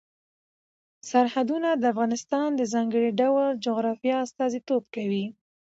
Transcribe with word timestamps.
سرحدونه 1.09 1.69
د 1.75 1.83
افغانستان 1.93 2.49
د 2.55 2.61
ځانګړي 2.73 3.09
ډول 3.21 3.47
جغرافیه 3.65 4.15
استازیتوب 4.25 4.83
کوي. 4.95 5.25